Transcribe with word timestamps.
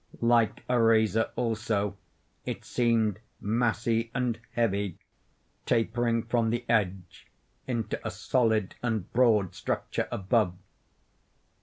Like 0.19 0.63
a 0.67 0.81
razor 0.81 1.29
also, 1.35 1.95
it 2.43 2.65
seemed 2.65 3.19
massy 3.39 4.09
and 4.15 4.39
heavy, 4.53 4.97
tapering 5.67 6.23
from 6.23 6.49
the 6.49 6.65
edge 6.67 7.27
into 7.67 7.99
a 8.03 8.09
solid 8.09 8.73
and 8.81 9.13
broad 9.13 9.53
structure 9.53 10.07
above. 10.11 10.55